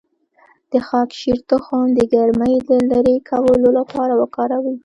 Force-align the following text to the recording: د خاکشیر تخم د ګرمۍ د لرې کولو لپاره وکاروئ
د 0.71 0.73
خاکشیر 0.87 1.37
تخم 1.49 1.81
د 1.97 1.99
ګرمۍ 2.13 2.55
د 2.69 2.71
لرې 2.89 3.15
کولو 3.29 3.69
لپاره 3.77 4.13
وکاروئ 4.21 4.77